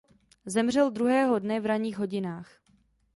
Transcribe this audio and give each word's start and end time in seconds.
Zemřel 0.45 0.91
druhého 0.91 1.39
dne 1.39 1.59
v 1.59 1.65
ranních 1.65 1.97
hodinách. 1.97 2.51